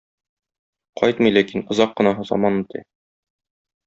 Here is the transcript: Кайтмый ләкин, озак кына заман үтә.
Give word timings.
Кайтмый 1.01 1.33
ләкин, 1.35 1.63
озак 1.75 1.93
кына 1.99 2.13
заман 2.31 2.57
үтә. 2.63 2.83